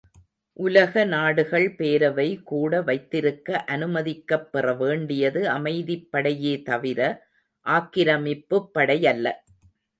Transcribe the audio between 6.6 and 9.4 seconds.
தவிர, ஆக்கிரமிப்புப்படையல்ல.